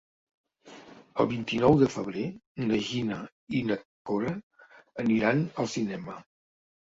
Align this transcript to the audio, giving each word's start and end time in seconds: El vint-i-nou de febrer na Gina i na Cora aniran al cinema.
El 1.23 1.27
vint-i-nou 1.33 1.75
de 1.81 1.89
febrer 1.95 2.23
na 2.71 2.79
Gina 2.87 3.19
i 3.59 3.61
na 3.71 3.77
Cora 4.11 4.33
aniran 5.05 5.45
al 5.65 5.69
cinema. 5.77 6.17